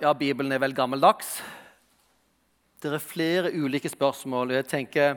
[0.00, 1.38] Ja, Bibelen er vel gammeldags.
[2.82, 4.50] Det er flere ulike spørsmål.
[4.50, 5.16] og Jeg tenker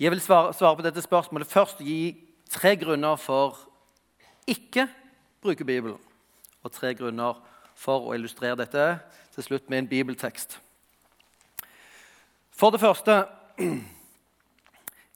[0.00, 2.16] Jeg vil svare, svare på dette spørsmålet først gi
[2.50, 3.58] tre grunner for
[4.46, 4.88] ikke
[5.42, 5.98] bruke Bibelen.
[6.62, 7.38] Og tre grunner
[7.74, 8.98] for å illustrere dette
[9.34, 10.58] til slutt med en bibeltekst.
[12.50, 13.24] For det første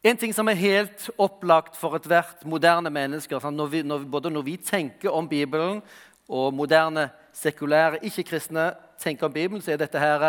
[0.05, 4.43] En ting som er helt opplagt for ethvert moderne menneske når vi, når, Både når
[4.43, 5.83] vi tenker om Bibelen,
[6.29, 8.71] og moderne sekulære ikke-kristne
[9.03, 10.25] tenker om Bibelen, så er dette her,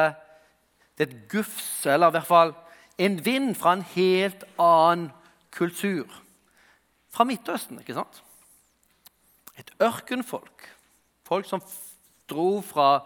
[0.98, 2.54] det er et gufs, eller i hvert fall
[2.98, 5.12] en vind fra en helt annen
[5.54, 6.10] kultur.
[7.14, 8.22] Fra Midtøsten, ikke sant?
[9.58, 10.68] Et ørkenfolk.
[11.26, 11.62] Folk som
[12.30, 13.06] dro fra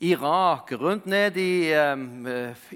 [0.00, 2.26] Irak, rundt ned i um,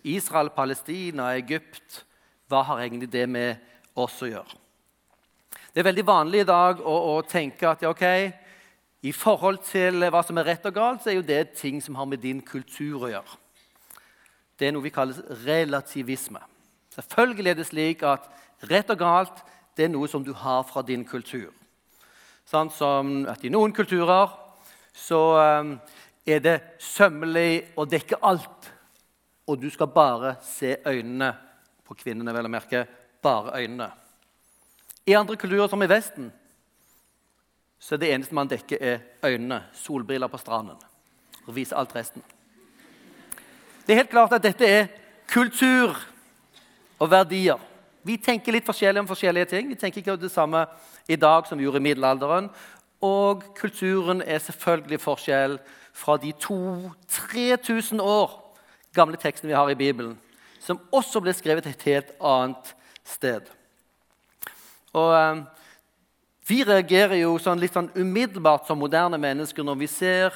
[0.05, 2.02] Israel, Palestina, Egypt.
[2.48, 3.56] Hva har egentlig det med
[3.96, 4.60] oss å gjøre?
[5.72, 8.28] Det er veldig vanlig i dag å, å tenke at ja, okay,
[9.04, 11.96] i forhold til hva som er rett og galt, så er jo det ting som
[11.98, 13.40] har med din kultur å gjøre.
[14.56, 16.41] Det er noe vi kaller relativisme.
[16.94, 18.30] Selvfølgelig er det slik at
[18.70, 19.42] rett og galt
[19.77, 21.50] det er noe som du har fra din kultur.
[22.48, 24.30] Sånn som at I noen kulturer
[24.94, 25.20] så
[25.61, 25.74] um,
[26.24, 28.70] er det sømmelig å dekke alt.
[29.50, 31.33] Og du skal bare se øynene
[31.84, 32.86] på kvinnene, vel å merke.
[33.20, 33.91] Bare øynene.
[35.05, 36.30] I andre kulturer, som i Vesten,
[37.84, 39.60] så det eneste man dekker, er øynene.
[39.77, 40.78] Solbriller på stranden.
[41.44, 42.22] Og viser alt resten.
[43.86, 44.86] Det er helt klart at dette er
[45.28, 45.92] kultur
[46.98, 47.60] og verdier.
[48.05, 49.68] Vi tenker litt forskjellig om forskjellige ting.
[49.68, 50.64] Vi tenker ikke det samme
[51.08, 52.48] i dag som vi gjorde i middelalderen.
[53.05, 55.58] Og kulturen er selvfølgelig forskjell
[55.92, 58.32] fra de 2000-3000 år
[58.96, 60.16] gamle tekstene vi har i Bibelen,
[60.60, 62.72] som også ble skrevet et helt annet
[63.05, 63.50] sted.
[64.94, 65.44] Og eh,
[66.47, 70.34] vi reagerer jo sånn litt sånn umiddelbart som moderne mennesker når vi ser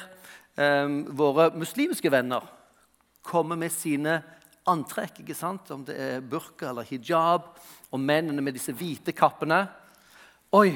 [0.57, 2.45] um, våre muslimske venner
[3.25, 4.19] komme med sine
[4.69, 5.21] antrekk.
[5.21, 5.69] ikke sant?
[5.69, 7.51] Om det er burka eller hijab,
[7.89, 9.63] og mennene med disse hvite kappene.
[10.57, 10.73] Oi,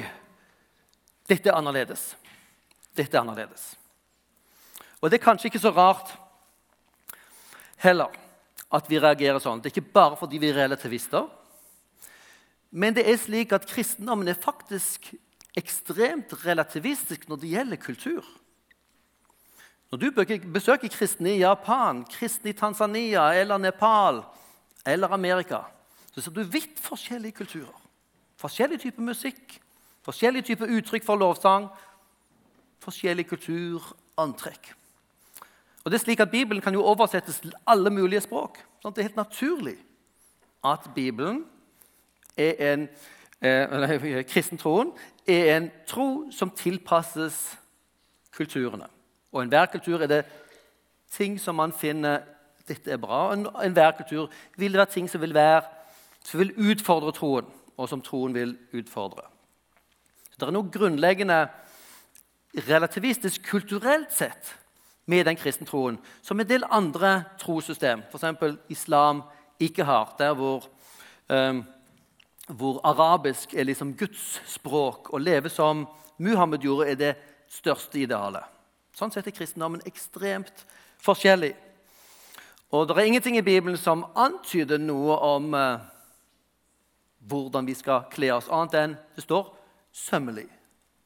[1.26, 2.12] dette er annerledes.
[2.94, 3.72] Dette er annerledes.
[5.02, 6.14] Og det er kanskje ikke så rart
[7.82, 8.14] heller
[8.74, 9.60] at vi reagerer sånn.
[9.60, 11.26] Det er ikke bare fordi vi er relativister.
[12.74, 15.12] Men det er slik at kristendommen er faktisk
[15.56, 18.24] ekstremt relativistisk når det gjelder kultur.
[19.90, 24.24] Når du besøker kristne i Japan, kristne i Tanzania eller Nepal
[24.86, 25.60] eller Amerika,
[26.10, 27.80] så ser du vidt forskjellige kulturer.
[28.36, 29.60] Forskjellig type musikk,
[30.02, 31.68] forskjellig type uttrykk for lovsang,
[32.82, 34.74] forskjellig kulturantrekk.
[35.84, 38.58] Og det er slik at Bibelen kan jo oversettes til alle mulige språk.
[38.82, 39.76] Sånn det er helt naturlig
[40.64, 41.42] at Bibelen
[42.40, 42.86] er en
[43.42, 44.92] kristentroen
[45.26, 47.58] er en tro som tilpasses
[48.36, 48.86] kulturene.
[49.32, 50.24] Og enhver kultur er det
[51.10, 52.22] ting som man finner
[52.68, 53.34] dette er bra.
[53.34, 55.62] Enhver kultur vil det være ting som vil, være,
[56.24, 57.46] som vil utfordre troen,
[57.76, 59.26] og som troen vil utfordre.
[60.30, 61.44] Så det er noe grunnleggende
[62.68, 64.54] relativistisk kulturelt sett
[65.06, 68.56] med den kristne troen som en del andre trossystem, f.eks.
[68.72, 69.22] islam,
[69.60, 70.14] ikke har.
[70.18, 70.64] Der hvor
[71.28, 71.64] um,
[72.48, 75.12] hvor arabisk er liksom Guds språk.
[75.12, 75.86] Å leve som
[76.18, 77.14] Muhammed gjorde, er det
[77.50, 78.44] største idealet.
[78.94, 80.64] Sånn sett er kristendommen ekstremt
[81.02, 81.54] forskjellig.
[82.74, 85.82] Og det er ingenting i Bibelen som antyder noe om eh,
[87.28, 89.52] hvordan vi skal kle oss, annet enn det står
[89.94, 90.50] 'sømmelig'.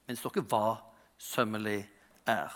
[0.06, 0.78] Men det står ikke hva
[1.19, 1.82] sømmelig
[2.26, 2.55] er.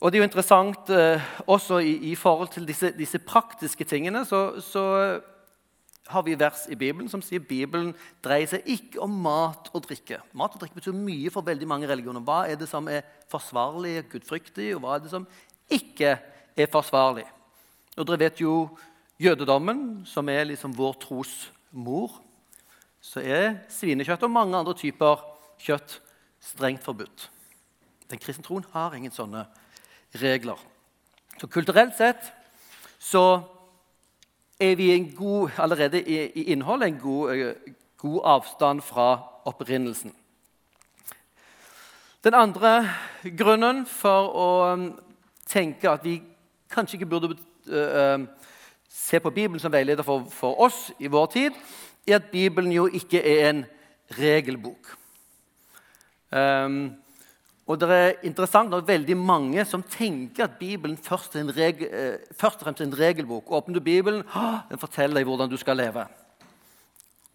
[0.00, 4.24] Og det er jo interessant eh, også i, i, forhold til disse, disse praktiske tingene.
[4.24, 5.20] så, så
[6.06, 7.94] har vi vers i Bibelen som sier Bibelen
[8.24, 10.18] dreier seg ikke om mat og drikke.
[10.36, 12.24] Mat og drikke betyr mye for veldig mange religioner.
[12.24, 15.24] Hva er det som er forsvarlig, gudfryktig, og hva er det som
[15.72, 17.24] ikke er forsvarlig?
[17.96, 18.54] Og Dere vet jo
[19.22, 21.32] jødedommen, som er liksom vår tros
[21.72, 22.20] mor.
[23.00, 25.24] Så er svinekjøtt og mange andre typer
[25.62, 25.98] kjøtt
[26.44, 27.30] strengt forbudt.
[28.10, 29.46] Den kristne troen har ingen sånne
[30.20, 30.60] regler.
[31.40, 32.28] Så kulturelt sett
[33.00, 33.40] så
[34.60, 37.54] er vi god, allerede i, innholdet en god, eh,
[37.98, 40.14] god avstand fra opprinnelsen.
[42.24, 42.88] Den andre
[43.36, 44.84] grunnen for å um,
[45.46, 46.22] tenke at vi
[46.72, 47.34] kanskje ikke burde
[47.68, 48.24] uh,
[48.88, 51.58] se på Bibelen som veileder for, for, oss i vår tid,
[52.08, 53.64] er at Bibelen jo ikke er en
[54.16, 54.94] regelbok.
[56.32, 56.94] Um,
[57.64, 62.34] og det er interessant når veldig mange som tenker at Bibelen først, er regel, eh,
[62.36, 63.50] først og fremst er en regelbok.
[63.50, 64.22] Åpner du Bibelen,
[64.68, 66.04] den forteller deg hvordan du skal leve.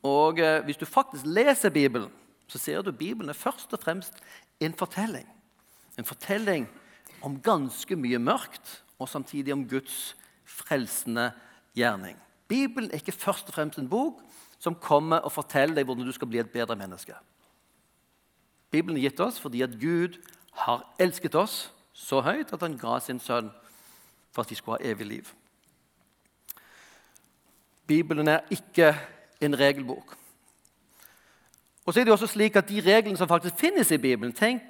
[0.04, 2.12] Og eh, Hvis du faktisk leser Bibelen,
[2.48, 4.14] så ser du at Bibelen er først og fremst
[4.60, 5.26] en fortelling.
[5.98, 6.70] En fortelling
[7.22, 10.16] om ganske mye mørkt, og samtidig om Guds
[10.46, 11.32] frelsende
[11.76, 12.18] gjerning.
[12.48, 14.22] Bibelen er ikke først og fremst en bok
[14.60, 17.16] som kommer og forteller deg hvordan du skal bli et bedre menneske.
[18.72, 20.20] Bibelen er gitt oss fordi at Gud
[20.66, 23.50] har elsket oss så høyt at han ga sin sønn
[24.32, 25.32] for at vi skulle ha evig liv.
[27.88, 28.94] Bibelen er ikke
[29.42, 30.16] en regelbok.
[31.86, 34.62] Og så er det også slik at De reglene som faktisk finnes i Bibelen Tenk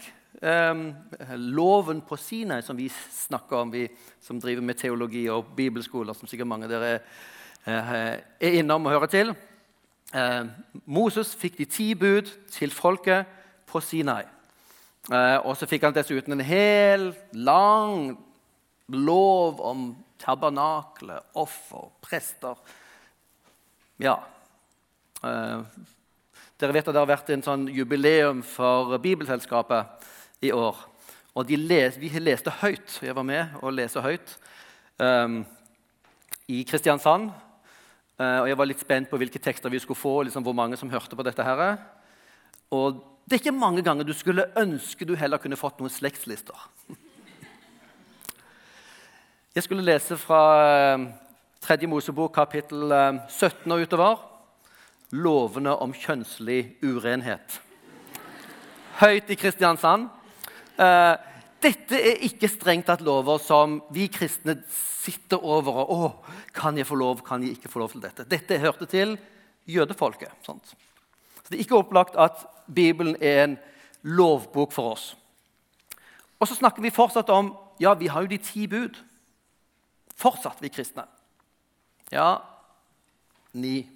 [0.42, 0.94] um,
[1.36, 3.88] loven på Sinai, som vi snakker om, vi
[4.22, 7.02] som driver med teologi og bibelskoler, som sikkert mange av dere er,
[7.68, 9.34] uh, er innom og hører til.
[10.16, 10.48] Uh,
[10.86, 13.28] Moses fikk de ti bud til folket
[13.70, 14.24] på Sinai.
[15.10, 18.18] Uh, og så fikk han dessuten en hel, lang
[18.90, 19.88] lov om
[20.20, 22.60] tabernakle, offer, prester
[24.00, 24.20] Ja.
[25.24, 25.64] Uh,
[26.60, 30.08] dere vet at Det har vært en sånn jubileum for Bibelselskapet
[30.44, 30.76] i år.
[31.40, 33.00] Og les, vi leste høyt.
[33.04, 34.34] Jeg var med og leste høyt
[35.00, 35.46] um,
[36.52, 37.30] i Kristiansand.
[38.20, 40.76] Uh, og Jeg var litt spent på hvilke tekster vi skulle få, liksom hvor mange
[40.76, 41.44] som hørte på dette.
[41.44, 41.78] her.
[42.76, 43.00] Og
[43.30, 46.58] Det er ikke mange ganger du skulle ønske du heller kunne fått noen slektslister.
[49.54, 50.40] Jeg skulle lese fra
[51.62, 54.26] Tredje Mosebok kapittel 17 og utover
[55.14, 57.60] lovene om kjønnslig urenhet.
[58.98, 60.10] Høyt i Kristiansand.
[60.82, 61.14] Uh,
[61.62, 66.12] dette er ikke strengt tatt lover som vi kristne sitter over og å,
[66.50, 68.26] Kan jeg få lov, kan jeg ikke få lov til dette?
[68.26, 69.20] Dette hørte til
[69.70, 70.34] jødefolket.
[70.42, 70.74] Sant?
[71.50, 73.58] Så Det er ikke opplagt at Bibelen er en
[74.06, 75.16] lovbok for oss.
[76.38, 79.00] Og så snakker vi fortsatt om ja, vi har jo de ti bud.
[80.14, 81.08] Fortsatt, vi kristne.
[82.14, 82.38] Ja,
[83.54, 83.90] ni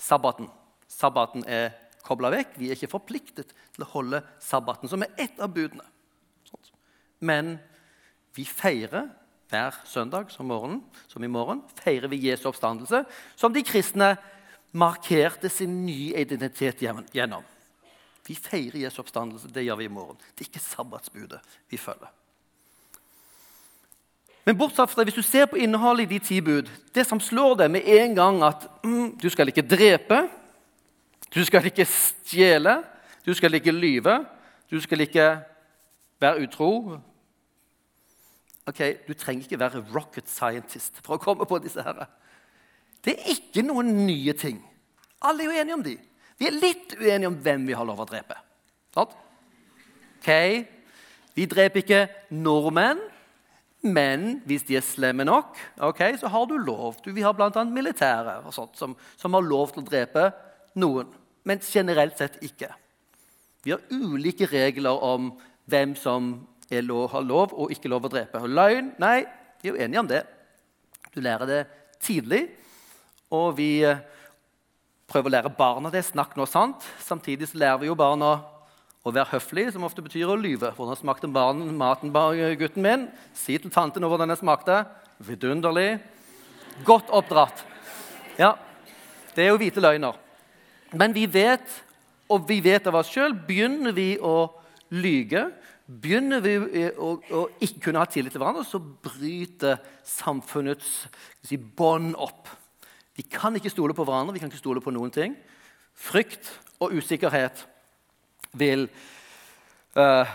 [0.00, 0.48] sabbaten.
[0.88, 1.74] Sabbaten er
[2.06, 2.56] kobla vekk.
[2.56, 5.84] Vi er ikke forpliktet til å holde sabbaten, som er ett av budene.
[7.20, 7.58] Men
[8.32, 9.10] vi feirer
[9.52, 13.04] hver søndag som, morgen, som i morgen feirer vi Jesu oppstandelse,
[13.36, 14.14] som de kristne
[14.72, 17.44] markerte sin nye identitet gjennom.
[18.26, 19.50] Vi feirer Jesu oppstandelse.
[19.54, 20.18] Det gjør vi i morgen.
[20.34, 21.40] Det er ikke sabbatsbudet
[21.70, 22.10] vi følger.
[24.46, 27.18] Men bortsett fra det, hvis du ser på innholdet i de ti bud Det som
[27.20, 30.20] slår deg med en gang, at mm, du skal ikke drepe,
[31.34, 32.76] du skal ikke stjele,
[33.26, 34.20] du skal ikke lyve,
[34.70, 35.26] du skal ikke
[36.22, 37.00] være utro
[38.66, 42.06] Ok, Du trenger ikke være rocket scientist for å komme på disse her.
[43.06, 44.58] Det er ikke noen nye ting.
[45.22, 45.94] Alle er jo enige om de.
[46.36, 48.36] Vi er litt uenige om hvem vi har lov å drepe.
[48.96, 49.12] Sånn?
[50.16, 50.30] Ok,
[51.36, 53.02] Vi dreper ikke nordmenn.
[53.86, 55.54] Men hvis de er slemme nok,
[55.84, 56.96] okay, så har du lov.
[57.04, 57.50] Du, vi har bl.a.
[57.70, 60.24] militære og sånt, som, som, har lov til å drepe
[60.80, 61.12] noen.
[61.46, 62.72] Men generelt sett ikke.
[63.62, 65.34] Vi har ulike regler om
[65.70, 66.32] hvem som
[66.70, 68.42] lov, har lov og ikke lov å drepe.
[68.48, 69.20] Løgn Nei,
[69.60, 70.22] vi er jo enige om det.
[71.14, 71.62] Du lærer det
[72.02, 72.46] tidlig.
[73.34, 74.02] Og vi eh,
[75.10, 76.04] prøver å lære barna det.
[76.06, 76.84] Snakk nå sant.
[77.02, 78.36] Samtidig så lærer vi jo barna
[79.06, 80.72] å være høflig, som ofte betyr å lyve.
[80.74, 82.10] Hvordan smakte barnen, maten,
[82.58, 83.08] gutten min?
[83.38, 84.82] Si til tanten hvordan den smakte.
[85.22, 86.00] Vidunderlig.
[86.86, 87.62] Godt oppdratt.
[88.36, 88.56] Ja,
[89.36, 90.18] det er jo hvite løgner.
[90.96, 91.64] Men vi vet,
[92.28, 94.50] og vi vet av oss sjøl, begynner vi å
[94.94, 95.46] lyge,
[95.86, 96.56] begynner vi
[96.90, 101.06] å, å, ikke kunne ha tillit til hverandre, så bryter samfunnets
[101.46, 102.50] si, bånd opp.
[103.16, 105.36] Vi kan ikke stole på hverandre, vi kan ikke stole på noen ting.
[105.96, 106.50] Frykt
[106.84, 107.62] og usikkerhet
[108.56, 108.88] vil,
[109.96, 110.28] uh,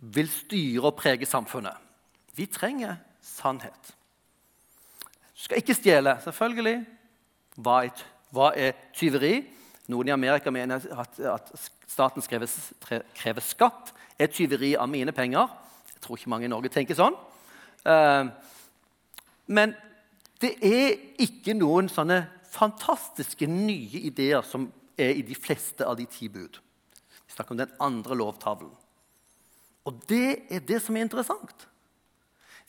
[0.00, 1.76] vil styre og prege samfunnet.
[2.36, 3.92] Vi trenger sannhet.
[5.36, 6.78] Du skal ikke stjele, selvfølgelig.
[7.60, 9.42] Hva er, hva er tyveri?
[9.90, 11.52] Noen i Amerika mener at, at
[11.88, 12.48] staten krever,
[13.16, 13.92] krever, skatt.
[14.20, 15.48] Er tyveri av mine penger?
[15.92, 17.16] Jeg tror ikke mange i Norge tenker sånn.
[17.84, 18.32] Uh,
[19.50, 19.76] men
[20.40, 24.68] det er ikke noen sånne fantastiske nye ideer som
[25.00, 26.58] er i de fleste av de ti bud.
[27.26, 28.72] Vi snakker om den andre lovtavlen.
[29.88, 31.66] Og det er det som er interessant.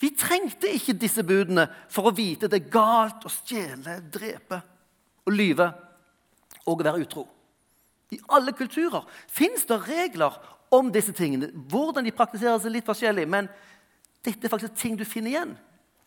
[0.00, 4.58] Vi trengte ikke disse budene for å vite det er galt å stjele, drepe
[5.26, 5.68] og lyve
[6.66, 7.26] og være utro.
[8.12, 10.34] I alle kulturer fins det regler
[10.74, 11.50] om disse tingene.
[11.70, 13.48] Hvordan de praktiseres, er litt forskjellig, men
[14.24, 15.54] dette er faktisk ting du finner igjen,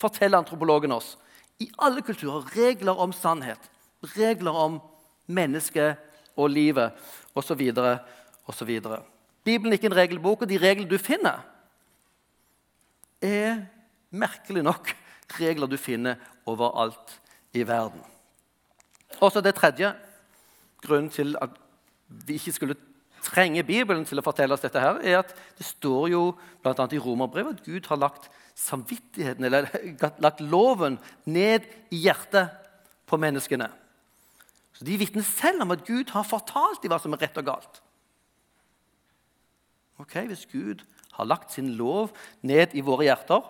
[0.01, 1.15] forteller antropologen oss.
[1.59, 3.59] I alle kulturer regler om sannhet,
[4.15, 4.79] regler om
[5.27, 6.01] mennesket
[6.35, 6.91] og livet
[7.35, 7.62] osv
[8.45, 8.71] osv.
[9.45, 11.45] Bibelen er ikke en regelbok, og de reglene du finner,
[13.21, 13.63] er
[14.12, 14.91] merkelig nok
[15.39, 17.15] regler du finner overalt
[17.55, 18.01] i verden.
[19.21, 19.93] Og så det tredje
[20.83, 21.55] grunnen til at
[22.07, 22.77] vi ikke skulle
[23.25, 26.24] trenge Bibelen til å fortelle oss dette, her, er at det står jo
[26.62, 26.85] bl.a.
[26.91, 29.67] i Romerbrevet at Gud har lagt samvittigheten, eller
[30.25, 32.53] lagt loven ned i hjertet
[33.05, 33.69] på menneskene.
[34.75, 37.47] Så De vitner selv om at Gud har fortalt dem hva som er rett og
[37.47, 37.81] galt.
[40.00, 40.83] Ok, Hvis Gud
[41.15, 42.12] har lagt sin lov
[42.43, 43.43] ned i våre hjerter,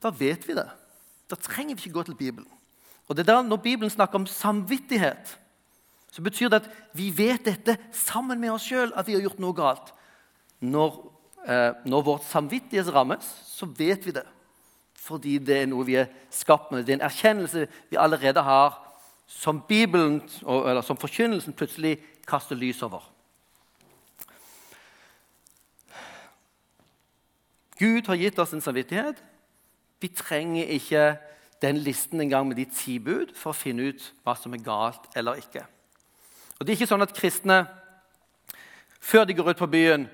[0.00, 0.68] da vet vi det.
[1.28, 2.48] Da trenger vi ikke gå til Bibelen.
[3.08, 5.38] Og det er da Når Bibelen snakker om samvittighet,
[6.10, 9.40] så betyr det at vi vet dette sammen med oss sjøl, at vi har gjort
[9.42, 9.92] noe galt.
[10.64, 10.94] Når,
[11.86, 14.24] når vårt samvittighet rammes, så vet vi det.
[15.06, 16.82] Fordi det er noe vi er skapt med.
[16.86, 18.74] Det er en erkjennelse vi allerede har,
[19.26, 23.04] som Bibelen, eller som forkynnelsen plutselig kaster lys over.
[27.78, 29.18] Gud har gitt oss en samvittighet.
[30.00, 31.16] Vi trenger ikke
[31.62, 35.08] den listen engang med de ti bud for å finne ut hva som er galt
[35.16, 35.64] eller ikke.
[36.56, 37.66] Og Det er ikke sånn at kristne
[39.00, 40.06] før de går ut på byen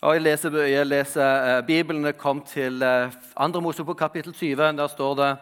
[0.00, 2.82] og Jeg leser, jeg leser uh, Bibelen kom til
[3.36, 3.60] andre 2.
[3.60, 4.56] Mosebok kapittel 20.
[4.56, 5.36] Der står det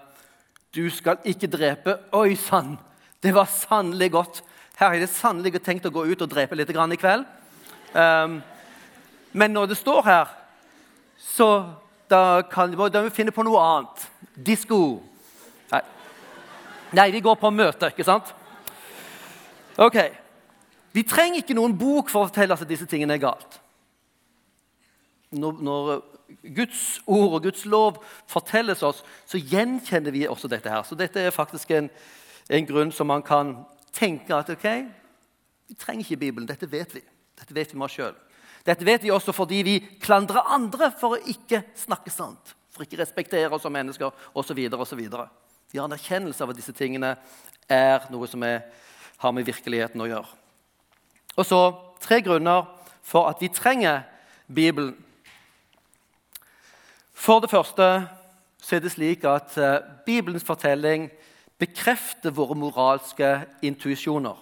[0.74, 1.94] Du skal ikke drepe.
[2.12, 2.78] Oi sann!
[3.22, 4.42] Det var sannelig godt.
[4.78, 7.24] Her har jeg sannelig tenkt å gå ut og drepe litt i kveld.
[7.94, 8.42] Um,
[9.32, 10.26] men når det står her,
[11.18, 11.74] så
[12.10, 14.08] da kan vi finne på noe annet.
[14.34, 15.02] Disko.
[15.70, 15.82] Nei.
[16.92, 18.34] Nei, de går på møte, ikke sant?
[19.78, 19.98] Ok.
[20.92, 23.60] Vi trenger ikke noen bok for å fortelle at disse tingene er galt.
[25.30, 25.90] Når, når,
[26.56, 30.70] Guds ord og Guds lov fortelles oss, så gjenkjenner vi også dette.
[30.70, 30.82] her.
[30.82, 31.90] Så dette er faktisk en,
[32.48, 33.54] en grunn som man kan
[33.92, 34.66] tenke at ok,
[35.68, 36.48] vi trenger ikke Bibelen.
[36.48, 37.02] Dette vet vi.
[37.38, 38.16] Dette vet vi med oss sjøl.
[38.66, 43.00] Dette vet vi også fordi vi klandrer andre for å ikke snakke sant, for ikke
[43.00, 44.58] respektere oss som mennesker osv.
[44.58, 47.14] Vi har en erkjennelse av at disse tingene
[47.68, 48.64] er noe som er,
[49.20, 50.28] har med virkeligheten å gjøre.
[51.38, 51.60] Og så
[52.02, 52.66] tre grunner
[53.04, 54.02] for at vi trenger
[54.48, 54.96] Bibelen.
[57.18, 57.86] For det første
[58.62, 61.08] så er det slik at eh, Bibelens fortelling
[61.58, 63.32] bekrefter våre moralske
[63.62, 64.36] intuisjoner.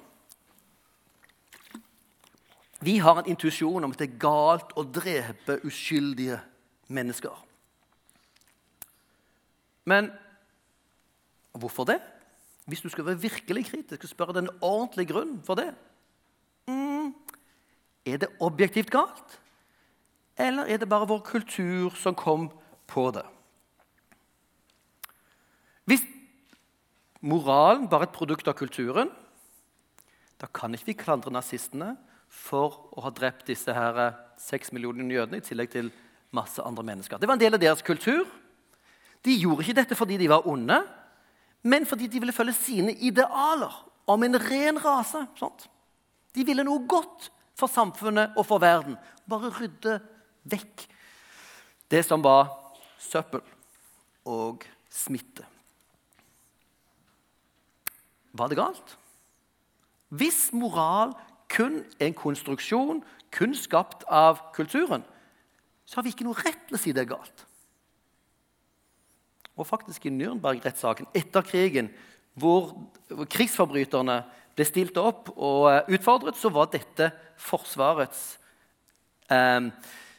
[2.85, 6.37] Vi har en intuisjon om at det er galt å drepe uskyldige
[6.93, 7.33] mennesker.
[9.89, 10.11] Men
[11.57, 11.99] hvorfor det?
[12.67, 15.71] Hvis du skal være virkelig kritisk og spørre den ordentlige grunnen for det
[16.67, 17.15] mm,
[18.05, 19.41] Er det objektivt galt,
[20.37, 22.51] eller er det bare vår kultur som kom
[22.91, 23.25] på det?
[25.87, 26.03] Hvis
[27.23, 29.11] moralen er et produkt av kulturen,
[30.37, 31.95] da kan ikke vi klandre nazistene
[32.29, 35.93] for å ha drept disse her seks millioner jødene, i tillegg til
[36.37, 37.19] masse andre mennesker.
[37.19, 38.27] Det var en del av deres kultur.
[39.25, 40.83] De gjorde ikke dette fordi de var onde,
[41.67, 43.73] men fordi de ville følge sine idealer
[44.07, 45.25] om en ren rase.
[45.39, 45.67] Sånt.
[46.37, 48.99] De ville noe godt for samfunnet og for verden.
[49.27, 49.99] Bare rydde
[50.47, 50.85] vekk
[51.91, 52.51] det som var
[53.01, 53.43] søppel
[54.27, 55.47] og smitte.
[58.37, 58.97] Var det galt?
[60.09, 61.15] Hvis moral
[61.53, 63.03] kun er en konstruksjon,
[63.35, 65.05] kun skapt av kulturen,
[65.87, 67.45] så har vi ikke noe rett til å si det er galt.
[69.57, 71.89] Og faktisk i Nürnberg-rettssaken etter krigen,
[72.37, 72.75] hvor
[73.33, 74.19] krigsforbryterne
[74.57, 77.11] ble stilt opp og eh, utfordret, så var dette
[77.41, 78.39] Forsvarets,
[79.33, 79.69] eh,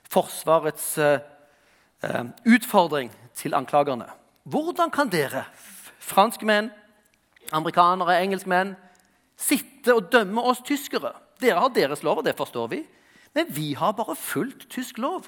[0.10, 1.20] forsvarets eh,
[2.46, 4.06] utfordring til anklagerne.
[4.44, 5.44] Hvordan kan dere,
[6.00, 6.70] franskmenn,
[7.52, 8.76] amerikanere, engelskmenn,
[9.38, 11.14] sitte og dømme oss tyskere.
[11.42, 12.82] Dere har deres lov, og det forstår vi.
[13.36, 15.28] Men vi har bare fulgt tysk lov.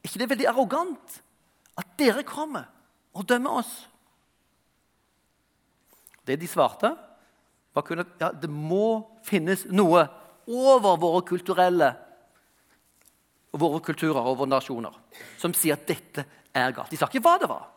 [0.00, 1.20] Er ikke det veldig arrogant
[1.80, 2.68] at dere kommer
[3.14, 3.72] og dømmer oss?
[6.26, 6.92] Det de svarte,
[7.74, 10.04] var kun at ja, det må finnes noe
[10.50, 11.92] over våre kulturelle
[13.52, 14.96] våre kulturer og våre nasjoner
[15.38, 16.90] som sier at dette er galt.
[16.90, 17.68] De sa ikke hva det var.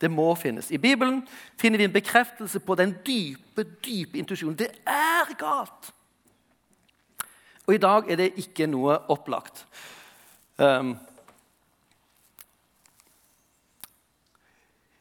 [0.00, 0.70] Det må finnes.
[0.72, 1.20] I Bibelen
[1.60, 4.56] finner vi en bekreftelse på den dype dype intuisjonen.
[4.56, 5.92] Det er galt!
[7.66, 9.66] Og i dag er det ikke noe opplagt.
[10.56, 10.96] Um,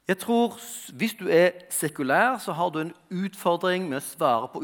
[0.08, 0.60] jeg tror
[0.94, 4.62] Hvis du er sekulær, så har du en utfordring med å svare på,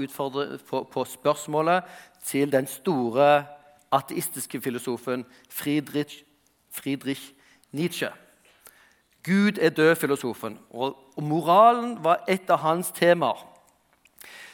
[0.69, 1.83] på, på spørsmålet
[2.25, 3.45] til den store
[3.95, 6.23] ateistiske filosofen Friedrich,
[6.71, 7.33] Friedrich
[7.71, 8.09] Nietzsche.
[9.23, 13.41] Gud er død-filosofen, og moralen var et av hans temaer.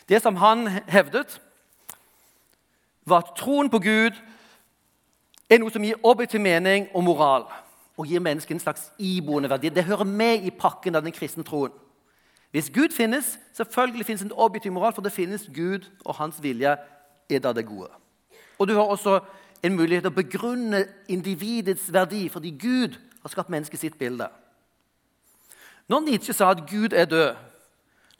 [0.10, 1.41] Det som han hevdet,
[3.05, 4.15] var at troen på Gud
[5.50, 7.45] er noe som gir objektiv mening og moral,
[7.98, 9.69] og gir mennesket en slags iboende verdi.
[9.69, 11.74] Det hører med i pakken av den kristne troen.
[12.51, 16.77] Hvis Gud finnes, selvfølgelig finnes en objektiv moral, for det finnes Gud, og hans vilje
[17.29, 17.91] er da det gode.
[18.62, 19.20] Og du har også
[19.65, 24.27] en mulighet til å begrunne individets verdi, fordi Gud har skapt mennesket sitt bilde.
[25.89, 27.39] Når Nietzsche sa at Gud er død,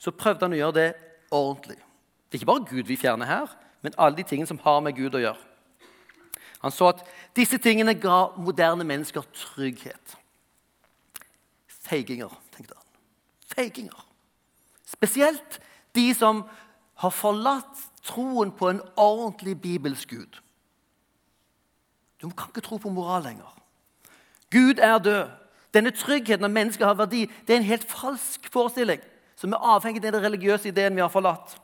[0.02, 0.88] så prøvde han å gjøre det
[1.30, 1.78] ordentlig.
[1.78, 3.54] Det er ikke bare Gud vi fjerner her,
[3.86, 5.38] men alle de tingene som har med Gud å gjøre.
[6.62, 7.06] Han så at
[7.38, 10.16] disse tingene ga moderne mennesker trygghet.
[11.86, 13.00] Feiginger, tenkte han.
[13.54, 14.04] Feiginger.
[14.86, 15.58] Spesielt
[15.94, 16.44] de som
[17.02, 20.40] har forlatt troen på en ordentlig bibelsk Gud.
[22.22, 23.58] Du kan ikke tro på moral lenger.
[24.50, 25.28] Gud er død.
[25.74, 29.00] Denne tryggheten av mennesket har verdi, det er en helt falsk forestilling
[29.36, 31.56] som er avhengig av den religiøse ideen vi har forlatt.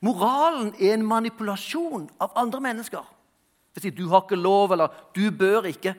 [0.00, 3.04] Moralen er en manipulasjon av andre mennesker.
[3.74, 5.94] Det sier, 'Du har ikke lov', eller 'du bør ikke'.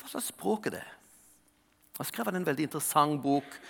[0.00, 0.84] Hva slags språk er det?
[1.98, 3.60] Jeg skrev en veldig interessant bok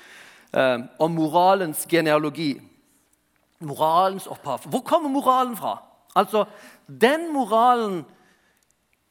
[0.53, 2.61] eh, om moralens genealogi.
[3.61, 4.69] Moralens opphav.
[4.69, 5.83] Hvor kommer moralen fra?
[6.17, 6.45] Altså,
[7.01, 8.05] Den moralen,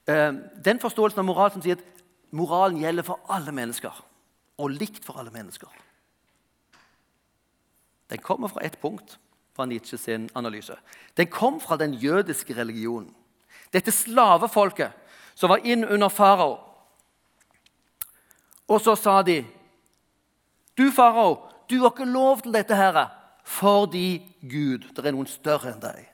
[0.08, 0.34] eh,
[0.66, 4.06] den forståelsen av moral som sier at moralen gjelder for alle mennesker,
[4.58, 5.68] og likt for alle mennesker.
[8.10, 9.20] Den kommer fra ett punkt
[9.56, 10.76] fra Nietzsche sin analyse.
[11.18, 13.16] Den kom fra den jødiske religionen.
[13.74, 14.92] Dette slavefolket
[15.36, 16.58] som var inn under farao.
[18.68, 19.46] Og så sa de,
[20.78, 21.38] 'Du, farao,
[21.70, 23.08] du har ikke lov til dette her
[23.44, 26.12] fordi Gud, det er noen større enn deg.'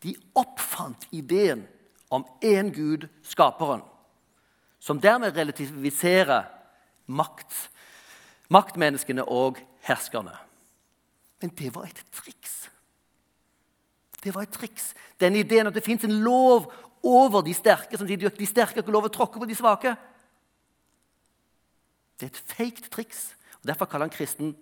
[0.00, 1.66] De oppfant ideen
[2.10, 3.82] om én Gud, skaperen,
[4.80, 6.48] som dermed relativiserer
[7.06, 7.70] makt,
[8.48, 10.34] maktmenneskene og herskerne.
[11.40, 12.70] Men det var et triks.
[14.24, 14.94] Det var et triks.
[15.20, 18.92] Den ideen at det fins en lov over de sterke, som sier de sterke ikke
[18.92, 19.94] lov å tråkke på de svake.
[22.20, 23.30] Det er et feigt triks.
[23.60, 24.52] og Derfor kaller han kristen,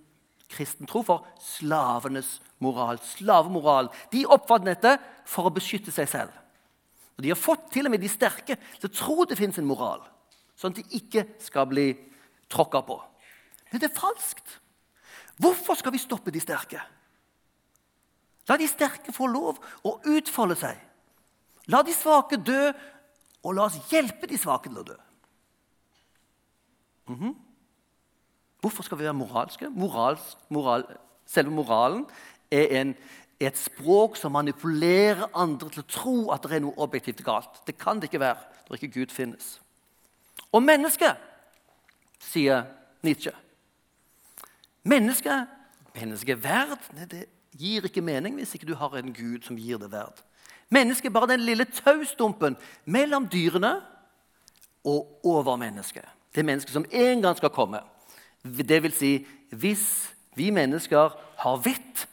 [0.49, 3.01] kristen tro for slavenes moral.
[3.05, 3.91] Slavemoral.
[4.13, 4.95] De oppfatter dette
[5.29, 6.35] for å beskytte seg selv.
[7.19, 9.67] Og De har fått til og med de sterke til å tro det fins en
[9.67, 10.05] moral,
[10.59, 11.91] sånn at de ikke skal bli
[12.51, 12.99] tråkka på.
[13.73, 14.59] Men det er falskt.
[15.39, 16.81] Hvorfor skal vi stoppe de sterke?
[18.49, 20.79] La de sterke få lov å utfolde seg.
[21.69, 22.71] La de svake dø,
[23.45, 24.97] og la oss hjelpe de svake til å dø.
[27.09, 27.35] Mm -hmm.
[28.61, 29.71] Hvorfor skal vi være moralske?
[29.71, 30.85] Morals, moral,
[31.27, 32.07] selve moralen
[32.51, 32.95] er, en,
[33.41, 37.61] er, et språk som manipulerer andre til å tro at det er noe objektivt galt.
[37.67, 39.61] Det kan det ikke være når ikke Gud finnes.
[40.53, 41.17] Og mennesket,
[42.19, 42.65] sier
[43.07, 43.31] Nietzsche
[44.89, 45.47] Mennesket,
[45.95, 46.79] menneskeverd,
[47.11, 47.27] det
[47.59, 50.23] gir ikke mening hvis ikke du har en gud som gir det verd.
[50.73, 53.75] Mennesket er bare den lille taustumpen mellom dyrene
[54.89, 56.07] og overmennesket.
[56.35, 57.83] Det mennesket som en gang skal komme.
[58.49, 59.13] Det vil si,
[59.51, 59.85] hvis
[60.39, 62.07] vi mennesker har vett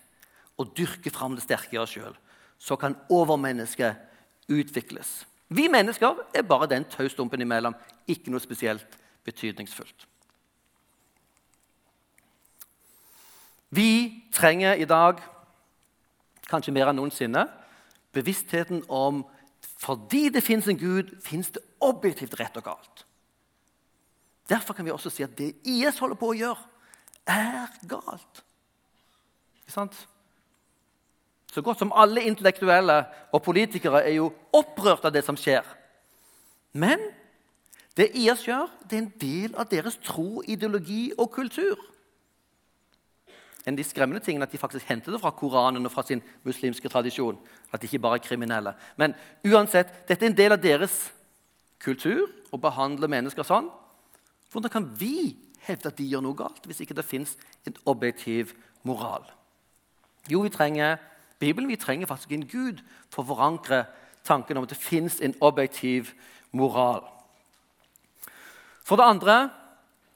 [0.59, 2.15] og dyrker fram det sterke i oss sjøl,
[2.57, 3.99] så kan overmennesket
[4.51, 5.25] utvikles.
[5.47, 7.75] Vi mennesker er bare den taustumpen imellom.
[8.07, 10.07] Ikke noe spesielt betydningsfullt.
[13.75, 15.19] Vi trenger i dag,
[16.47, 17.47] kanskje mer enn noensinne,
[18.15, 19.25] bevisstheten om
[19.81, 23.04] fordi det fins en Gud, fins det objektivt rett og galt.
[24.49, 26.67] Derfor kan vi også si at det IS holder på å gjøre,
[27.25, 28.43] er galt.
[29.63, 29.97] Ikke sant?
[31.53, 32.99] Så godt som alle intellektuelle
[33.33, 35.65] og politikere er jo opprørt av det som skjer.
[36.75, 37.01] Men
[37.97, 41.79] det IS gjør, det er en del av deres tro, ideologi og kultur
[43.65, 46.21] en av de skremmende tingene at de faktisk henter det fra Koranen og fra sin
[46.45, 47.37] muslimske tradisjon.
[47.73, 48.75] At de ikke bare er kriminelle.
[48.97, 50.93] Men uansett, dette er en del av deres
[51.81, 53.71] kultur å behandle mennesker sånn.
[54.55, 57.33] Hvordan kan vi hevde at de gjør noe galt, hvis ikke det fins
[57.67, 58.53] en objektiv
[58.87, 59.25] moral?
[60.31, 60.95] Jo, vi trenger
[61.39, 61.67] Bibelen.
[61.67, 62.79] Vi trenger faktisk en Gud
[63.11, 63.81] for å forankre
[64.23, 66.13] tanken om at det fins en objektiv
[66.55, 67.03] moral.
[68.87, 69.35] For det andre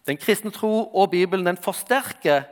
[0.08, 2.48] den kristne tro og Bibelen den forsterker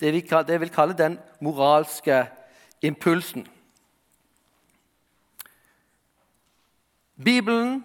[0.00, 2.24] det vi, det vil kalle den moralske
[2.80, 3.44] impulsen.
[7.20, 7.82] Bibelen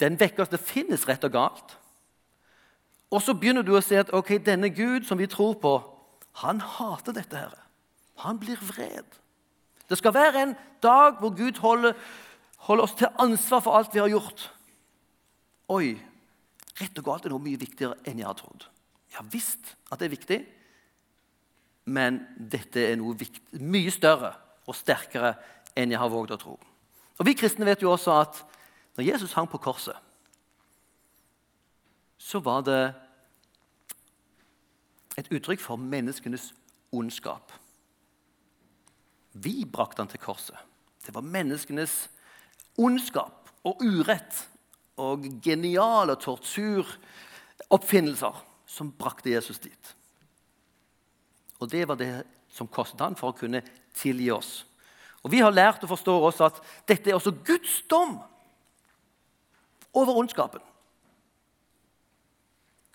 [0.00, 1.77] den vekker oss det finnes rett og galt.
[3.10, 5.78] Og så begynner du å se at ok, denne Gud som vi tror på,
[6.42, 7.36] han hater dette.
[7.36, 7.54] her.
[8.24, 9.06] Han blir vred.
[9.88, 11.94] Det skal være en dag hvor Gud holder,
[12.68, 14.50] holder oss til ansvar for alt vi har gjort.
[15.68, 15.96] Oi,
[16.80, 18.66] rett og galt er noe mye viktigere enn jeg har trodd.
[19.08, 20.38] Jeg har visst at det er viktig,
[21.88, 24.34] men dette er noe viktig, mye større
[24.68, 25.32] og sterkere
[25.78, 26.58] enn jeg har våget å tro.
[27.18, 28.42] Og Vi kristne vet jo også at
[28.98, 29.96] når Jesus hang på korset,
[32.18, 32.94] så var det
[35.18, 36.54] et uttrykk for menneskenes
[36.94, 37.52] ondskap.
[39.32, 40.56] Vi brakte han til korset.
[41.06, 42.10] Det var menneskenes
[42.78, 44.48] ondskap og urett
[44.98, 49.94] og geniale torturoppfinnelser som brakte Jesus dit.
[51.58, 53.62] Og det var det som kostet han for å kunne
[53.96, 54.64] tilgi oss.
[55.22, 58.18] Og Vi har lært og forstår også at dette er også Guds dom
[59.92, 60.60] over ondskapen.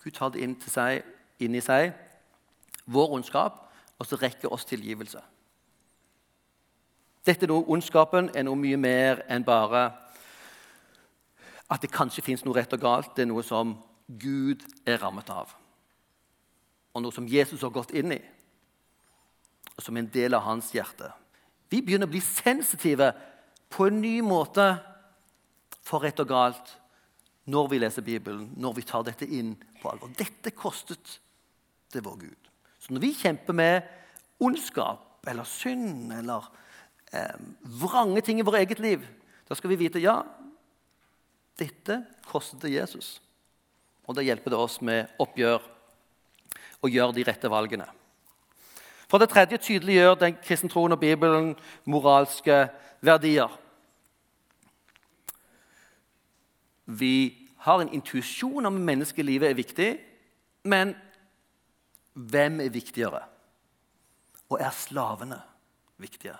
[0.04, 1.04] Gud tar det inn, seg,
[1.40, 1.94] inn i seg,
[2.84, 3.62] vår ondskap,
[3.98, 5.22] og så rekker oss tilgivelse.
[7.24, 9.86] Dette noe, Ondskapen er noe mye mer enn bare
[11.72, 13.14] at det kanskje fins noe rett og galt.
[13.16, 13.72] Det er noe som
[14.20, 15.54] Gud er rammet av,
[16.92, 18.20] og noe som Jesus har gått inn i,
[19.72, 21.08] og som er en del av hans hjerte.
[21.72, 23.14] Vi begynner å bli sensitive
[23.72, 24.68] på en ny måte
[25.84, 26.76] for rett og galt
[27.50, 29.52] når vi leser Bibelen, når vi tar dette inn
[29.82, 30.12] på alvor.
[30.16, 31.18] Dette kostet
[31.92, 32.50] det vår Gud.
[32.80, 33.90] Så når vi kjemper med
[34.44, 36.46] ondskap eller synd eller
[37.12, 37.36] eh,
[37.80, 39.04] vrange ting i vårt eget liv,
[39.48, 40.18] da skal vi vite ja,
[41.60, 43.18] dette kostet det Jesus.
[44.04, 45.62] Og da hjelper det oss med oppgjør
[46.84, 47.86] og gjøre de rette valgene.
[49.08, 51.52] For det tredje tydeliggjør den kristne troen og Bibelen
[51.88, 52.64] moralske
[53.04, 53.52] verdier.
[56.84, 59.90] Vi har en intuisjon om at menneskelivet er viktig,
[60.68, 60.94] men
[62.14, 63.22] hvem er viktigere?
[64.52, 65.40] Og er slavene
[66.00, 66.36] viktige?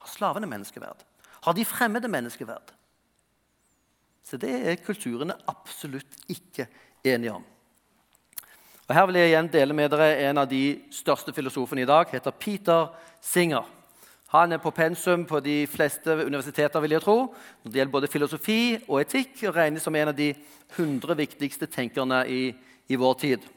[0.00, 1.02] Har slavene menneskeverd?
[1.44, 2.72] Har de fremmede menneskeverd?
[4.24, 6.68] Så det er kulturene absolutt ikke
[7.04, 7.44] enige om.
[8.86, 12.06] Og Her vil jeg igjen dele med dere en av de største filosofene i dag.
[12.10, 12.88] heter Peter
[13.20, 13.66] Singer.
[14.30, 17.16] Han er på pensum på de fleste universiteter, vil jeg tro.
[17.62, 20.28] Når det gjelder både filosofi og etikk, og regnes som en av de
[20.76, 22.42] 100 viktigste tenkerne i,
[22.86, 23.48] i vår tid.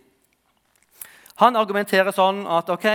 [1.42, 2.88] Han argumenterer sånn at ok,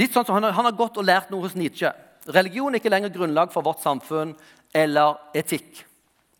[0.00, 1.92] litt sånn som han, han har gått og lært noe hos Nietzsche.
[2.32, 4.32] Religion er ikke lenger grunnlag for vårt samfunn
[4.76, 5.84] eller etikk.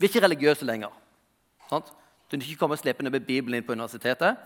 [0.01, 0.93] Vi er ikke religiøse lenger.
[1.69, 1.93] Sant?
[2.29, 4.41] Du kan ikke komme slepende med Bibelen inn på universitetet.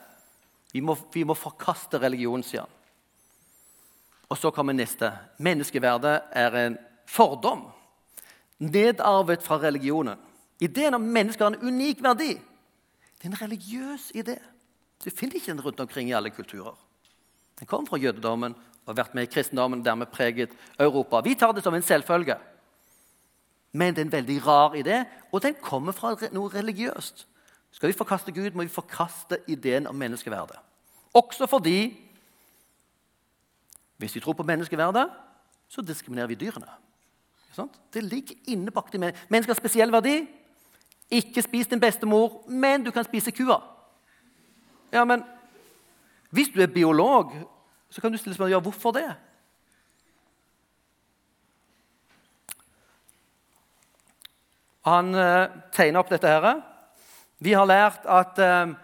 [0.75, 2.81] Vi må, vi må forkaste religion, sier han.
[4.29, 5.13] Og så kommer neste.
[5.39, 7.67] Menneskeverdet er en fordom
[8.59, 10.19] nedarvet fra religionen.
[10.61, 12.35] Ideen om mennesker har en unik verdi.
[13.19, 14.39] Det er en religiøs idé.
[15.05, 16.77] Du finner ikke den rundt omkring i alle kulturer.
[17.59, 21.21] Den kommer fra jødedommen og har vært med i kristendommen og dermed preget Europa.
[21.21, 22.37] Vi tar det som en selvfølge.
[23.73, 27.27] Men det er en veldig rar idé, og den kommer fra noe religiøst.
[27.75, 30.57] Skal vi forkaste Gud, må vi forkaste ideen om menneskeverdet.
[31.15, 31.97] Også fordi
[33.97, 35.11] hvis vi tror på menneskeverdet,
[35.69, 36.67] så diskriminerer vi dyrene.
[37.95, 38.99] Det ligger innebakt i.
[38.99, 40.27] Mennesker har spesiell verdi.
[41.11, 43.61] Ikke spis din bestemor, men du kan spise kua.
[44.93, 45.25] Ja, men
[46.31, 47.31] Hvis du er biolog,
[47.91, 49.15] så kan du stille spørsmål ja, hvorfor det.
[54.85, 56.27] Han eh, tegner opp dette.
[56.27, 56.61] her.
[57.39, 58.75] Vi har lært at eh,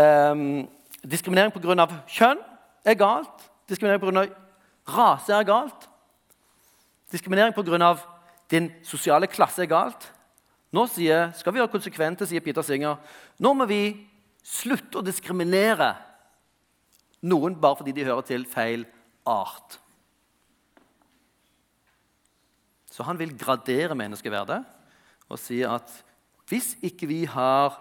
[0.00, 0.64] eh,
[1.04, 1.86] diskriminering pga.
[2.08, 2.40] kjønn
[2.84, 3.37] er galt.
[3.68, 4.26] Diskriminering pga.
[4.88, 5.88] rase er galt.
[7.12, 7.96] Diskriminering pga.
[8.50, 10.12] din sosiale klasse er galt.
[10.72, 12.96] Nå sier, skal vi være konsekvente, sier Peter Singer.
[13.40, 14.08] Nå må vi
[14.44, 15.94] slutte å diskriminere
[17.24, 18.84] noen bare fordi de hører til feil
[19.28, 19.78] art.
[22.92, 24.62] Så han vil gradere menneskeverdet
[25.28, 25.90] og si at
[26.48, 27.76] hvis ikke vi har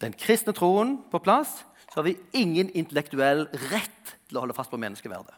[0.00, 4.70] den kristne troen på plass, så har vi ingen intellektuell rett til å holde fast
[4.70, 5.34] på menneskeverdet.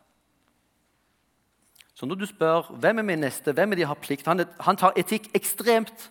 [1.97, 4.77] Så når du spør hvem er min neste, hvem er de har plikt Han, han
[4.77, 6.11] tar etikk ekstremt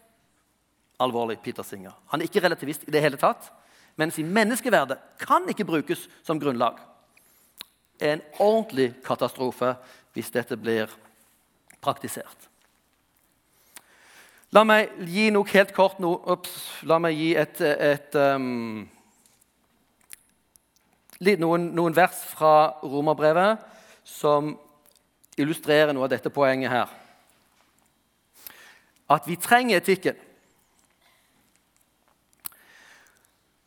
[1.02, 1.40] alvorlig.
[1.44, 1.98] Peter Singer.
[2.14, 3.50] Han er ikke relativist i det hele tatt.
[4.00, 6.80] Mens i menneskeverdet kan ikke brukes som grunnlag.
[8.00, 9.76] En ordentlig katastrofe
[10.14, 10.90] hvis dette blir
[11.82, 12.48] praktisert.
[14.52, 18.84] La meg gi noe helt kort no, ups, La meg gi et, et um,
[21.22, 23.62] noen, noen, vers fra romerbrevet
[24.08, 24.56] som
[25.38, 26.92] illustrerer noe av dette poenget her.
[29.12, 30.18] At vi trenger etikken.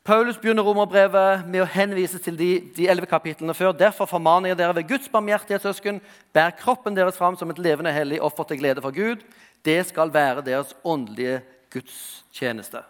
[0.05, 2.49] Paulus begynner romerbrevet med å henvise til de,
[2.85, 3.73] elleve 11 kapitlene før.
[3.73, 6.03] Derfor formaner jeg dere ved Guds barmhjertighetssøsken,
[6.37, 9.25] bær kroppen deres fram som et levende hellig offer til glede for Gud.
[9.65, 11.41] Det skal være deres åndelige
[11.73, 12.85] gudstjeneste.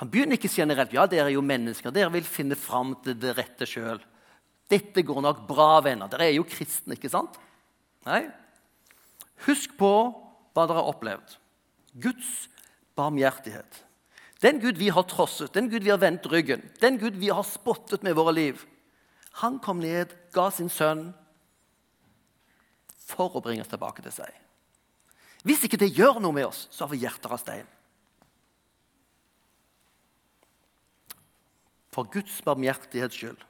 [0.00, 0.92] Han begynner ikke generelt.
[0.92, 1.94] Ja, dere er jo mennesker.
[1.94, 4.02] Dere vil finne fram til det rette sjøl.
[4.68, 6.10] Dette går nok bra, venner.
[6.12, 7.38] Dere er jo kristne, ikke sant?
[8.08, 8.26] Nei.
[9.46, 9.92] Husk på
[10.56, 11.36] hva dere har opplevd.
[12.02, 12.46] Guds
[12.98, 13.82] barmhjertighet.
[14.44, 17.44] Den Gud vi har trosset, den Gud vi har vendt ryggen, den Gud vi har
[17.48, 18.64] spottet med våre liv,
[19.36, 21.10] Han kom ned, ga sin sønn
[23.04, 24.30] for å bringe oss tilbake til seg.
[25.44, 27.68] Hvis ikke det gjør noe med oss, så har vi hjerter av stein.
[31.96, 33.44] For Guds barmhjertighets skyld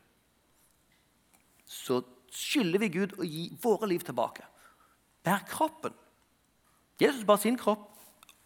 [1.67, 1.99] så
[2.31, 4.45] skylder vi Gud å gi våre liv tilbake.
[5.27, 5.95] Bær kroppen.
[7.03, 7.89] Jesus bar sin kropp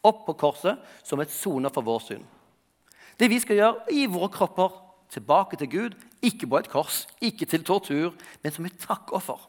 [0.07, 2.25] opp på korset som et soner for vår synd.
[3.21, 4.79] Det vi skal gjøre, er å gi våre kropper
[5.13, 9.43] tilbake til Gud, ikke på et kors, ikke til tortur, men som et takkoffer.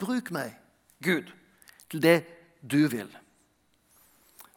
[0.00, 0.52] Bruk meg,
[1.00, 1.32] Gud,
[1.88, 2.18] til det
[2.60, 3.08] du vil.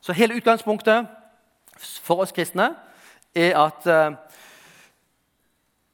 [0.03, 1.07] Så hele utgangspunktet
[2.03, 2.73] for oss kristne
[3.35, 4.15] er at, eh,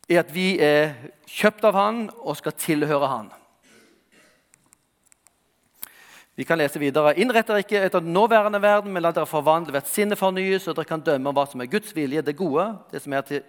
[0.10, 0.95] er at vi er
[1.30, 3.30] kjøpt av Han og skal tilhøre Han.
[6.39, 7.17] Vi kan lese videre.
[7.19, 10.72] Innrett dere ikke etter den nåværende verden, men la dere forvandle hvert sinne fornyes, så
[10.72, 13.41] dere kan dømme om hva som er Guds vilje, det gode, det som er til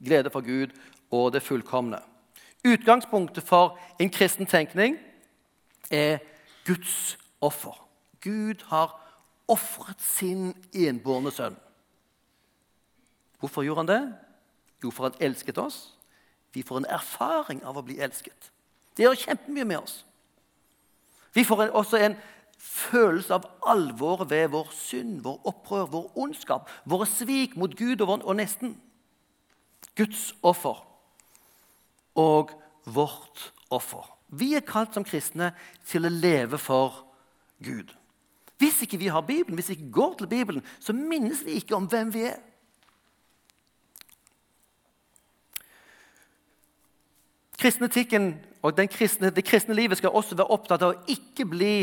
[0.00, 0.72] glede for Gud,
[1.12, 2.00] og det fullkomne.
[2.64, 4.96] Utgangspunktet for en kristen tenkning
[5.90, 6.18] er
[6.64, 7.76] Guds offer.
[8.24, 8.96] Gud har
[9.48, 11.56] ofret sin enbårne sønn.
[13.38, 14.02] Hvorfor gjorde han det?
[14.84, 15.97] Jo, for han elsket oss.
[16.52, 18.50] Vi får en erfaring av å bli elsket.
[18.96, 20.00] Det gjør kjempemye med oss.
[21.36, 22.16] Vi får en, også en
[22.58, 28.08] følelse av alvoret ved vår synd, vår opprør, vår ondskap, våre svik mot Gud og,
[28.10, 28.74] vår, og nesten.
[29.98, 30.82] Guds offer
[32.18, 32.54] og
[32.86, 34.08] vårt offer.
[34.28, 35.52] Vi er kalt som kristne
[35.88, 37.04] til å leve for
[37.64, 37.94] Gud.
[38.58, 41.76] Hvis ikke vi har Bibelen, hvis vi ikke går til Bibelen, så minnes vi ikke
[41.78, 42.40] om hvem vi er.
[47.58, 51.74] Kristnetikken og kristne, det kristne livet skal også være opptatt av å ikke bli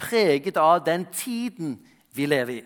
[0.00, 1.76] preget av den tiden
[2.14, 2.62] vi lever i.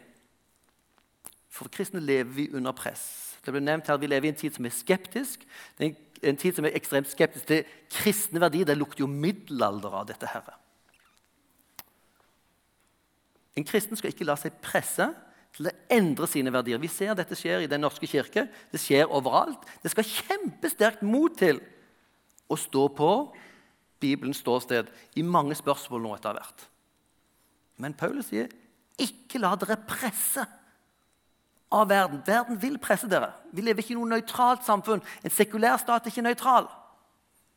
[1.53, 3.37] For kristne lever vi under press.
[3.45, 5.45] Det ble nevnt her Vi lever i en tid som er skeptisk.
[5.79, 5.93] Er
[6.23, 8.67] en tid som er ekstremt skeptisk til kristne verdier.
[8.67, 10.27] Det lukter jo middelalder av dette.
[10.27, 10.43] her.
[13.57, 15.07] En kristen skal ikke la seg presse
[15.57, 16.81] til å endre sine verdier.
[16.83, 18.49] Vi ser dette skjer i Den norske kirke.
[18.73, 19.63] Det skjer overalt.
[19.83, 21.61] Det skal kjempesterkt mot til
[22.49, 23.11] å stå på
[24.01, 26.67] Bibelens ståsted i mange spørsmål nå etter hvert.
[27.77, 28.49] Men Paulus sier,
[28.99, 30.47] 'Ikke la dere presse
[31.71, 33.33] av verden.' Verden vil presse dere.
[33.53, 35.03] Vi lever ikke i noe nøytralt samfunn.
[35.25, 36.69] En sekulær stat er ikke nøytral.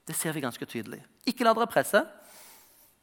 [0.08, 1.04] Det ser vi ganske tydelig.
[1.26, 2.06] Ikke la dere presse.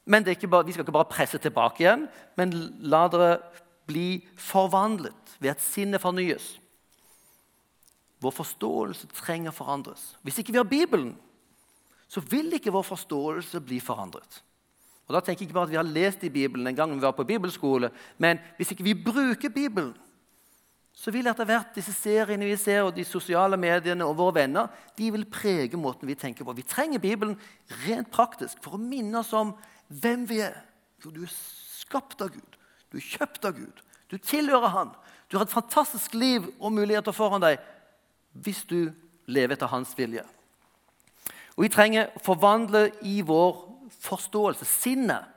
[0.07, 3.41] Men bare, vi skal ikke bare presse tilbake igjen, men la dere
[3.87, 6.61] bli forvandlet ved at sinnet fornyes.
[8.21, 10.17] Vår forståelse trenger forandres.
[10.23, 11.17] Hvis ikke vi har Bibelen,
[12.09, 14.43] så vil ikke vår forståelse bli forandret.
[15.07, 17.03] Og da tenker jeg ikke bare at Vi har lest i Bibelen en gang vi
[17.03, 19.95] var på bibelskole, men hvis ikke vi bruker Bibelen,
[20.97, 24.71] så vil etter hvert disse seriene vi ser, og de sosiale mediene og våre venner
[24.97, 26.55] de vil prege måten vi tenker på.
[26.57, 27.37] Vi trenger Bibelen
[27.85, 29.53] rent praktisk for å minne oss om
[29.93, 30.57] hvem vi er.
[31.05, 32.57] Jo, du er skapt av Gud.
[32.91, 33.83] Du er kjøpt av Gud.
[34.09, 34.95] Du tilhører Han.
[35.29, 37.61] Du har et fantastisk liv og muligheter foran deg
[38.33, 38.89] hvis du
[39.29, 40.25] lever etter Hans vilje.
[41.57, 43.63] Og Vi trenger å forvandle i vår
[44.05, 45.33] forståelse, sinnet.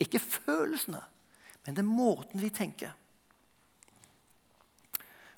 [0.00, 1.02] Ikke følelsene,
[1.66, 2.94] men er måten vi tenker.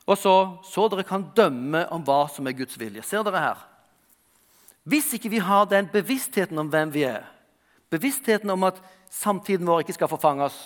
[0.06, 3.02] Og så, så dere kan dømme om hva som er Guds vilje.
[3.02, 3.64] Ser dere her?
[4.86, 7.26] Hvis ikke vi har den bevisstheten om hvem vi er,
[7.90, 8.78] bevisstheten om at
[9.10, 10.58] samtiden vår ikke skal forfange oss,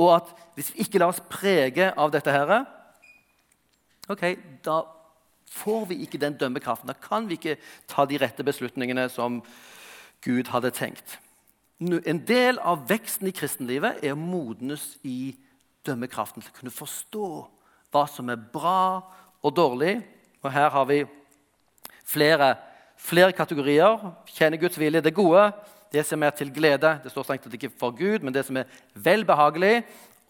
[0.00, 2.64] og at hvis vi ikke lar oss prege av dette her,
[4.08, 4.24] ok,
[4.64, 4.80] da
[5.50, 6.90] får vi ikke den dømmekraften.
[6.90, 7.58] Da kan vi ikke
[7.90, 9.40] ta de rette beslutningene som
[10.24, 11.18] Gud hadde tenkt.
[11.80, 15.32] En del av veksten i kristenlivet er å modnes i
[15.86, 16.44] dømmekraften.
[16.44, 17.28] Til å kunne forstå
[17.90, 19.00] hva som er bra
[19.42, 19.98] og dårlig.
[20.44, 21.02] Og her har vi
[22.06, 22.54] flere,
[23.00, 24.12] flere kategorier.
[24.28, 25.48] Kjenne Guds vilje, det gode.
[25.90, 26.98] Det som er til glede.
[27.02, 29.80] Det står strengt tatt ikke for Gud, men det som er velbehagelig,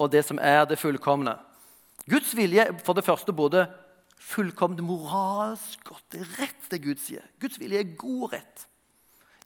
[0.01, 1.35] og det som er det fullkomne.
[2.09, 3.67] Guds vilje er for det første både
[4.21, 6.05] fullkomment moralsk godt.
[6.13, 7.25] Det er rett, det Gud sier.
[7.41, 8.67] Guds vilje er god rett.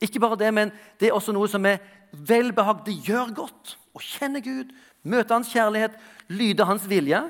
[0.02, 1.80] Ikke bare det, men det er også noe som er
[2.12, 2.82] velbehag.
[2.86, 3.76] Det gjør godt.
[3.94, 4.72] Å kjenne Gud,
[5.06, 5.94] møte Hans kjærlighet,
[6.28, 7.22] lyde Hans vilje,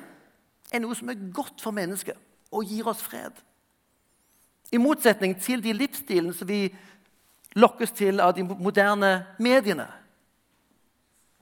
[0.72, 2.18] er noe som er godt for mennesket
[2.54, 3.36] og gir oss fred.
[4.72, 6.66] I motsetning til de livsstilene som vi
[7.54, 9.86] lokkes til av de moderne mediene.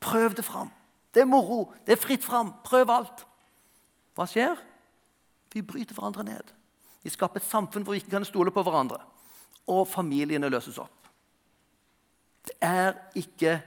[0.02, 0.72] Prøv det fram.
[1.14, 1.70] Det er moro.
[1.86, 2.52] Det er fritt fram.
[2.64, 3.24] Prøv alt.
[4.16, 4.58] Hva skjer?
[5.52, 6.52] Vi bryter hverandre ned.
[7.02, 9.00] Vi skaper et samfunn hvor vi ikke kan stole på hverandre.
[9.70, 11.10] Og familiene løses opp.
[12.42, 13.60] Det er ikke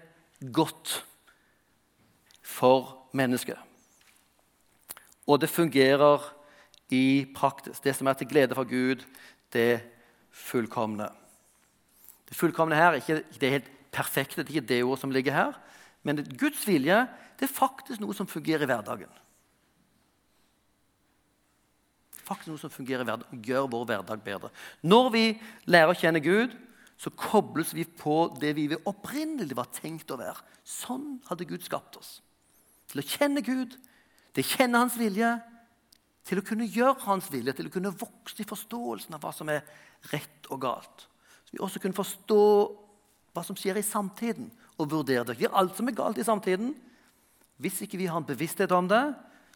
[0.51, 0.97] godt
[2.43, 3.57] for mennesket.
[5.25, 6.21] Og det fungerer
[6.93, 7.79] i praktis.
[7.79, 9.05] Det som er til glede for Gud,
[9.53, 9.81] det
[10.31, 11.07] fullkomne.
[12.29, 12.91] Det fullkomne her.
[12.91, 15.53] er Ikke, det helt perfekte, det er ikke det ordet som ligger her.
[16.03, 17.07] Men Guds vilje
[17.39, 19.11] det er faktisk noe som fungerer i hverdagen.
[22.25, 24.51] Faktisk noe som fungerer i verden og Gjør vår hverdag bedre.
[24.81, 25.25] Når vi
[25.69, 26.55] lærer å kjenne Gud,
[26.97, 30.39] så kobles vi på det vi opprinnelig var tenkt å være.
[30.63, 32.19] Sånn hadde Gud skapt oss.
[32.91, 33.75] Til å kjenne Gud,
[34.33, 35.33] til å kjenne Hans vilje,
[36.25, 39.51] til å kunne gjøre Hans vilje, til å kunne vokse i forståelsen av hva som
[39.51, 39.65] er
[40.13, 41.05] rett og galt.
[41.45, 42.41] Så vi også kunne forstå
[43.35, 45.37] hva som skjer i samtiden, og vurdere det.
[45.39, 46.73] Det er alt som er galt i samtiden.
[47.63, 49.03] Hvis ikke vi har en bevissthet om det,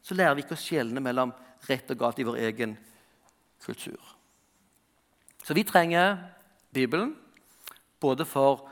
[0.02, 1.34] så lærer vi ikke å skjelne mellom
[1.68, 2.76] rett og galt i vår egen
[3.64, 4.00] kultur.
[5.44, 6.18] Så vi trenger
[6.74, 7.16] Bibelen
[8.00, 8.70] både for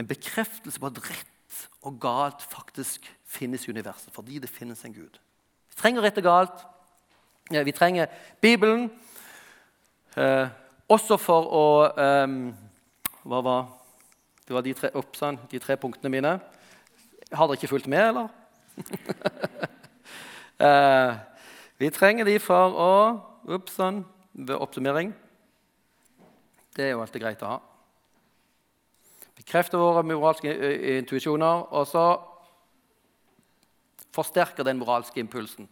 [0.00, 4.94] en bekreftelse på at rett og galt faktisk finnes i universet, fordi det finnes en
[4.94, 5.20] Gud.
[5.70, 6.64] Vi trenger rett og galt.
[7.50, 8.10] Ja, vi trenger
[8.42, 8.88] Bibelen
[10.16, 10.48] eh,
[10.90, 12.26] også for å eh,
[13.26, 13.66] Hva var
[14.46, 14.54] det?
[14.54, 16.36] var de tre, oppsann, de tre punktene mine.
[17.32, 18.28] Har dere ikke fulgt med, eller?
[20.60, 21.16] eh,
[21.78, 22.92] vi trenger de for å
[23.46, 25.12] Oppsann, ved oppsummering.
[26.76, 27.58] Det er jo alltid greit å ha.
[29.36, 30.50] Bekrefter våre moralske
[30.98, 32.06] intuisjoner, og så
[34.16, 35.68] forsterker den moralske impulsen.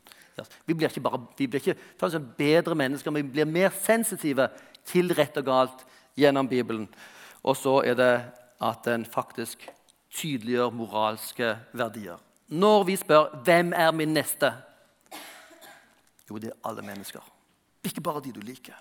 [0.66, 4.48] Vi blir ikke, bare, vi blir ikke bedre mennesker, men vi blir mer sensitive
[4.86, 5.84] til rett og galt
[6.18, 6.86] gjennom Bibelen.
[7.42, 8.12] Og så er det
[8.62, 9.66] at den faktisk
[10.14, 12.22] tydeliggjør moralske verdier.
[12.48, 14.52] Når vi spør 'Hvem er min neste?'
[16.30, 17.24] Jo, det er alle mennesker.
[17.84, 18.76] Ikke bare de du liker.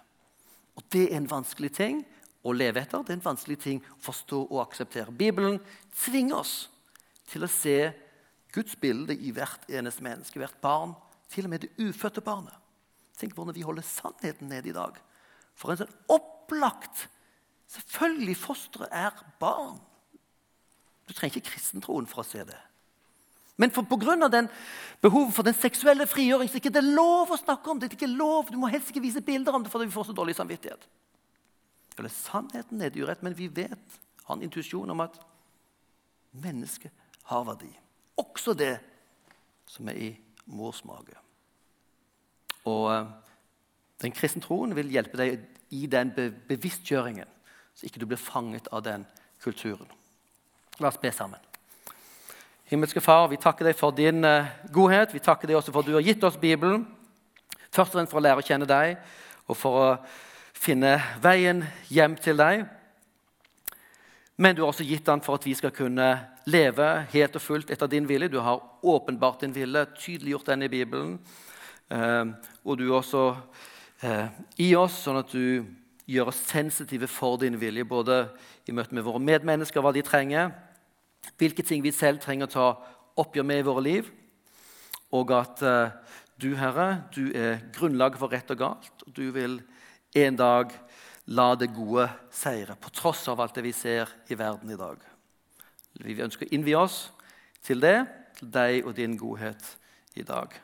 [0.75, 2.03] Og Det er en vanskelig ting
[2.43, 3.03] å leve etter.
[3.03, 5.11] Det er en vanskelig ting å forstå og akseptere.
[5.11, 5.59] Bibelen
[5.95, 6.55] tvinger oss
[7.29, 7.91] til å se
[8.53, 10.93] Guds bilde i hvert eneste menneske, hvert barn,
[11.29, 12.53] til og med det ufødte barnet.
[13.17, 14.97] Tenk hvordan vi holder sannheten nede i dag.
[15.57, 17.07] For en sånn opplagt
[17.73, 19.79] Selvfølgelig, fosteret er barn.
[21.07, 22.59] Du trenger ikke kristentroen for å se det.
[23.57, 24.47] Men for, på grunn av den
[25.03, 27.91] behovet for den seksuelle frigjøring så er det ikke lov å snakke om det.
[27.91, 28.49] det er ikke lov.
[28.49, 30.87] Du må helst ikke vise bilder om det, fordi vi får så dårlig samvittighet.
[31.99, 35.19] Eller sannheten er det urett, men vi vet, har en intuisjon om at
[36.41, 36.91] mennesket
[37.29, 37.69] har verdi.
[38.17, 38.77] Også det
[39.69, 40.09] som er i
[40.49, 41.15] mors mage.
[42.69, 43.11] Og eh,
[44.01, 46.11] den kristne troen vil hjelpe deg i den
[46.49, 47.29] bevisstgjøringen,
[47.73, 49.05] så ikke du blir fanget av den
[49.43, 49.89] kulturen.
[50.79, 51.41] La oss be sammen.
[52.73, 55.11] Himmelske Far, vi takker deg for din uh, godhet.
[55.13, 56.87] Vi takker deg også for at du har gitt oss Bibelen.
[57.69, 58.95] Først og fremst for å lære å kjenne deg
[59.45, 59.89] og for å
[60.57, 61.61] finne veien
[61.93, 62.63] hjem til deg.
[64.41, 66.07] Men du har også gitt den for at vi skal kunne
[66.49, 68.31] leve helt og fullt etter din vilje.
[68.33, 71.15] Du har åpenbart din vilje, tydeliggjort den i Bibelen.
[71.93, 72.33] Uh,
[72.65, 73.27] og du er også
[74.01, 75.61] uh, i oss, sånn at du
[76.09, 78.23] gjør oss sensitive for din vilje, både
[78.65, 80.55] i møte med våre medmennesker, hva de trenger,
[81.37, 82.67] hvilke ting vi selv trenger å ta
[83.23, 84.09] oppgjør med i våre liv,
[85.13, 85.93] og at uh,
[86.41, 89.05] du, Herre, du er grunnlaget for rett og galt.
[89.05, 89.59] og Du vil
[90.17, 90.73] en dag
[91.25, 94.97] la det gode seire, på tross av alt det vi ser i verden i dag.
[96.01, 97.05] Vi ønsker å innvie oss
[97.63, 97.99] til det,
[98.39, 99.75] til deg og din godhet
[100.17, 100.57] i dag.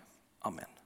[0.46, 0.79] Amen.